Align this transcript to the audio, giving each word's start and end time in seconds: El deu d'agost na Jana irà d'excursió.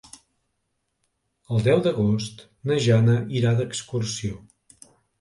El 1.51 1.61
deu 1.69 1.85
d'agost 1.89 2.43
na 2.71 2.81
Jana 2.89 3.17
irà 3.39 3.55
d'excursió. 3.63 4.45